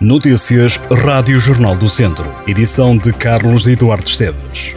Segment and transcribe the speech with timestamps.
[0.00, 2.34] Notícias Rádio Jornal do Centro.
[2.46, 4.74] Edição de Carlos Eduardo Esteves.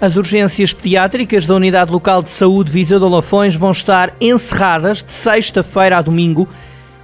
[0.00, 5.10] As urgências pediátricas da Unidade Local de Saúde Viseu de Lafões vão estar encerradas de
[5.10, 6.48] sexta-feira a domingo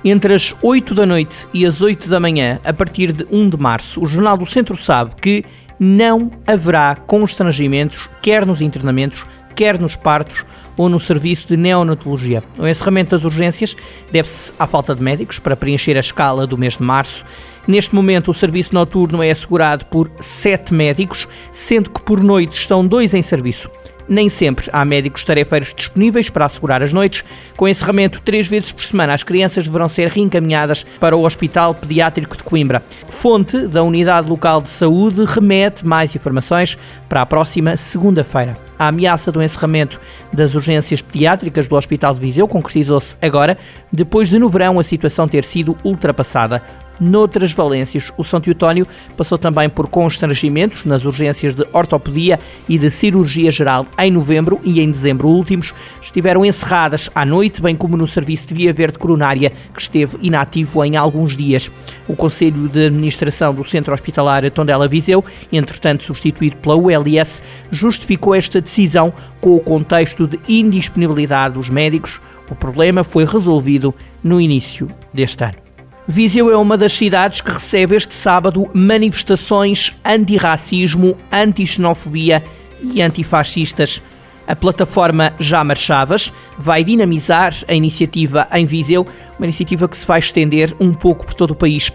[0.04, 3.56] entre as 8 da noite e as 8 da manhã, a partir de 1 de
[3.56, 4.00] março.
[4.00, 5.44] O Jornal do Centro sabe que
[5.80, 9.26] não haverá constrangimentos, quer nos internamentos,
[9.60, 12.42] quer nos partos ou no serviço de neonatologia.
[12.56, 13.76] O encerramento das urgências
[14.10, 17.26] deve-se à falta de médicos para preencher a escala do mês de março.
[17.68, 22.86] Neste momento, o serviço noturno é assegurado por sete médicos, sendo que por noite estão
[22.86, 23.70] dois em serviço.
[24.08, 27.22] Nem sempre há médicos tarefeiros disponíveis para assegurar as noites.
[27.54, 32.34] Com encerramento três vezes por semana, as crianças deverão ser reencaminhadas para o Hospital Pediátrico
[32.34, 32.82] de Coimbra.
[33.10, 36.78] Fonte da Unidade Local de Saúde remete mais informações
[37.10, 38.69] para a próxima segunda-feira.
[38.80, 40.00] A ameaça do encerramento
[40.32, 43.58] das urgências pediátricas do Hospital de Viseu concretizou-se agora,
[43.92, 46.62] depois de no verão a situação ter sido ultrapassada.
[47.00, 52.90] Noutras valências, o São Teutónio passou também por constrangimentos nas urgências de ortopedia e de
[52.90, 55.72] cirurgia geral em novembro e em dezembro últimos.
[56.02, 60.84] Estiveram encerradas à noite, bem como no serviço de via verde coronária, que esteve inativo
[60.84, 61.70] em alguns dias.
[62.06, 68.60] O Conselho de Administração do Centro Hospitalar Tondela Viseu, entretanto substituído pela ULS, justificou esta
[68.60, 72.20] decisão com o contexto de indisponibilidade dos médicos.
[72.50, 75.69] O problema foi resolvido no início deste ano.
[76.10, 82.42] Viseu é uma das cidades que recebe este sábado manifestações anti-racismo, anti-xenofobia
[82.82, 84.02] e antifascistas.
[84.44, 89.06] A plataforma Já Marchavas vai dinamizar a iniciativa em Viseu,
[89.38, 91.92] uma iniciativa que se vai estender um pouco por todo o país.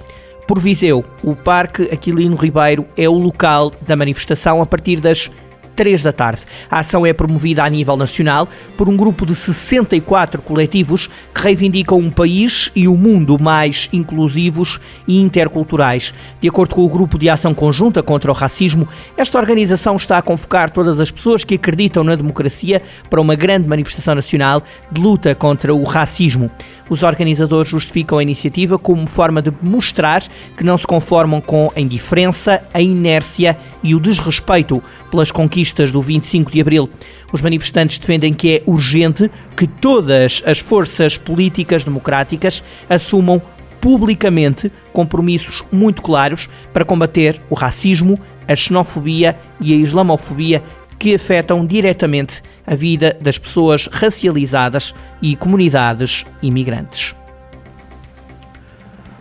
[0.48, 5.30] Por Viseu, o Parque Aquilino Ribeiro é o local da manifestação a partir das
[5.76, 6.42] 3 da tarde.
[6.70, 11.98] A ação é promovida a nível nacional por um grupo de 64 coletivos que reivindicam
[11.98, 16.14] um país e o um mundo mais inclusivos e interculturais.
[16.40, 20.22] De acordo com o Grupo de Ação Conjunta contra o Racismo, esta organização está a
[20.22, 25.36] convocar todas as pessoas que acreditam na democracia para uma grande manifestação nacional de luta
[25.36, 26.50] contra o racismo.
[26.90, 30.24] Os organizadores justificam a iniciativa como forma de mostrar
[30.56, 36.02] que não se conformam com a indiferença, a inércia e o desrespeito pelas conquistas do
[36.02, 36.90] 25 de abril.
[37.32, 43.42] Os manifestantes defendem que é urgente que todas as forças políticas democráticas assumam
[43.80, 50.64] publicamente compromissos muito claros para combater o racismo, a xenofobia e a islamofobia
[50.98, 57.16] que afetam diretamente a vida das pessoas racializadas e comunidades imigrantes.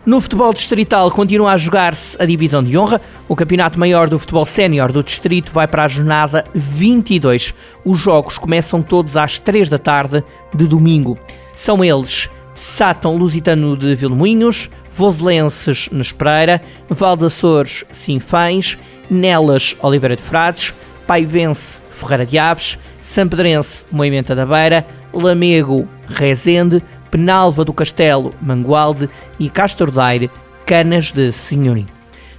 [0.07, 3.01] No futebol distrital continua a jogar-se a divisão de honra.
[3.27, 7.55] O campeonato maior do futebol sénior do distrito vai para a jornada 22.
[7.87, 10.23] Os jogos começam todos às 3 da tarde
[10.55, 11.19] de domingo.
[11.55, 18.77] São eles Sátão Lusitano de Vilmoinhos, Voselenses Nespreira, Valdaçores Sinfães,
[19.11, 20.75] Nelas Oliveira de Frades,
[21.07, 26.83] Paivense Ferreira de Aves, Sampedrense Moimenta da Beira, Lamego Rezende,
[27.15, 29.09] Penalva do Castelo Mangualde
[29.39, 30.29] e Castro Daire
[30.67, 31.87] Canas de Senhorim.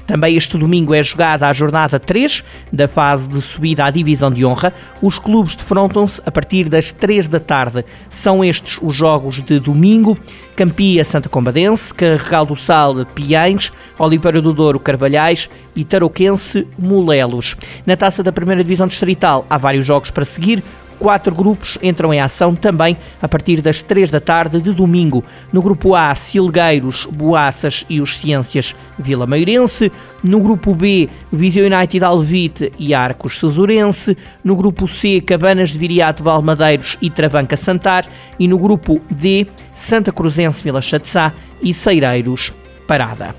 [0.05, 2.43] Também este domingo é jogada a jornada 3
[2.73, 4.73] da fase de subida à divisão de honra.
[5.01, 7.85] Os clubes defrontam-se a partir das 3 da tarde.
[8.09, 10.17] São estes os jogos de domingo:
[10.57, 17.55] Campia Santa Combadense, Carregal do Sal Piães, Oliveira do Douro Carvalhais e Tarouquense Molelos.
[17.85, 20.61] Na taça da primeira divisão distrital há vários jogos para seguir.
[20.99, 25.23] Quatro grupos entram em ação também a partir das três da tarde de domingo.
[25.51, 29.91] No grupo A, Silgueiros, Boaças e os Ciências Vila Meirense.
[30.23, 34.17] No grupo B, Viseu United Alvite e Arcos Cesurense.
[34.43, 38.05] No grupo C, Cabanas de Viriato Valmadeiros e Travanca Santar.
[38.39, 42.53] E no grupo D, Santa Cruzense Vila Chatzá e Ceireiros
[42.87, 43.35] Parada.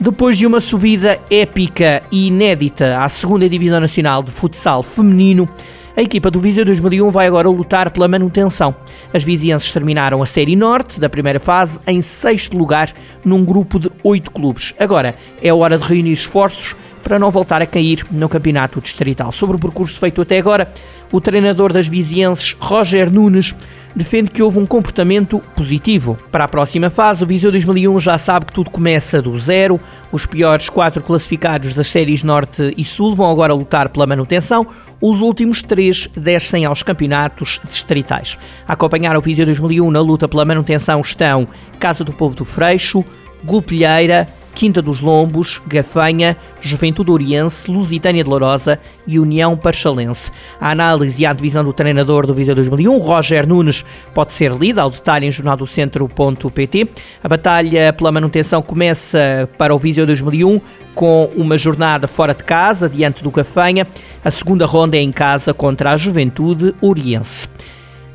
[0.00, 5.48] Depois de uma subida épica e inédita à segunda Divisão Nacional de Futsal Feminino,
[5.98, 8.72] a equipa do Viseu 2001 vai agora lutar pela manutenção.
[9.12, 12.92] As vizienses terminaram a Série Norte da primeira fase em sexto lugar
[13.24, 14.72] num grupo de oito clubes.
[14.78, 16.76] Agora é hora de reunir esforços
[17.08, 19.32] para não voltar a cair no campeonato distrital.
[19.32, 20.68] Sobre o percurso feito até agora,
[21.10, 23.54] o treinador das vizienses, Roger Nunes,
[23.96, 26.18] defende que houve um comportamento positivo.
[26.30, 29.80] Para a próxima fase, o Viseu 2001 já sabe que tudo começa do zero.
[30.12, 34.66] Os piores quatro classificados das séries Norte e Sul vão agora lutar pela manutenção.
[35.00, 38.36] Os últimos três descem aos campeonatos distritais.
[38.66, 41.48] A acompanhar o Viseu 2001 na luta pela manutenção estão
[41.80, 43.02] Casa do Povo do Freixo,
[43.42, 50.30] Gulpilheira, Quinta dos Lombos, Gafanha, Juventude Oriense, Lusitânia de Lourosa e União Parchalense.
[50.60, 54.82] A análise e a divisão do treinador do Viseu 2001, Roger Nunes, pode ser lida
[54.82, 56.88] ao detalhe em jornaldocentro.pt.
[57.22, 60.60] A batalha pela manutenção começa para o Viseu 2001
[60.94, 63.86] com uma jornada fora de casa, diante do Gafanha.
[64.24, 67.48] A segunda ronda é em casa contra a Juventude Oriense.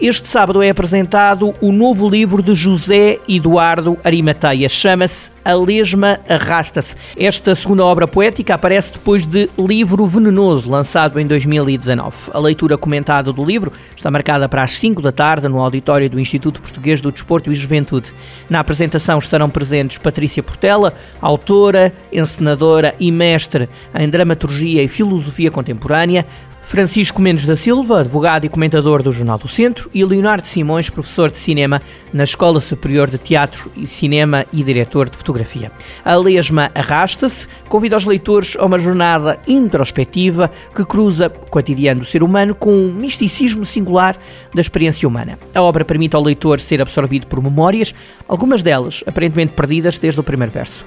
[0.05, 4.67] Este sábado é apresentado o novo livro de José Eduardo Arimateia.
[4.67, 6.97] Chama-se A Lesma Arrasta-se.
[7.15, 12.31] Esta segunda obra poética aparece depois de Livro Venenoso, lançado em 2019.
[12.33, 16.19] A leitura comentada do livro está marcada para as 5 da tarde no auditório do
[16.19, 18.11] Instituto Português do Desporto e Juventude.
[18.50, 26.25] Na apresentação estarão presentes Patrícia Portela, autora, encenadora e mestre em dramaturgia e filosofia contemporânea,
[26.63, 31.30] Francisco Mendes da Silva, advogado e comentador do Jornal do Centro, e Leonardo Simões, professor
[31.30, 31.81] de cinema
[32.12, 35.71] na Escola Superior de Teatro e Cinema e diretor de fotografia.
[36.04, 42.07] A lesma arrasta-se, convida os leitores a uma jornada introspectiva que cruza o cotidiano do
[42.07, 44.18] ser humano com um misticismo singular
[44.54, 45.38] da experiência humana.
[45.54, 47.94] A obra permite ao leitor ser absorvido por memórias,
[48.27, 50.86] algumas delas aparentemente perdidas desde o primeiro verso.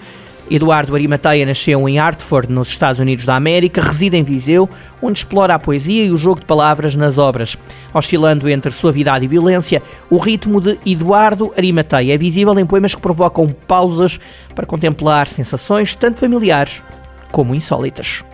[0.51, 4.69] Eduardo Arimateia nasceu em Hartford, nos Estados Unidos da América, reside em Viseu,
[5.03, 7.57] onde explora a poesia e o jogo de palavras nas obras.
[7.93, 13.01] Oscilando entre suavidade e violência, o ritmo de Eduardo Arimateia é visível em poemas que
[13.01, 14.19] provocam pausas
[14.55, 16.83] para contemplar sensações tanto familiares
[17.31, 18.25] como insólitas.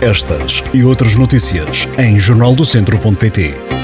[0.00, 3.77] Estas e outras notícias em jornaldocentro.pt.